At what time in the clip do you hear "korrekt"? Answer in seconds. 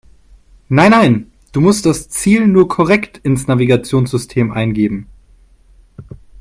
2.67-3.19